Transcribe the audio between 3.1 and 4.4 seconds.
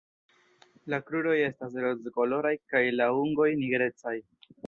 ungoj nigrecaj.